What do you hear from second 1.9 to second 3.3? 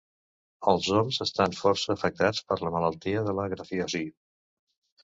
afectats per la malaltia